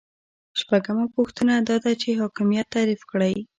[0.59, 3.35] شپږمه پوښتنه دا ده چې حاکمیت تعریف کړئ.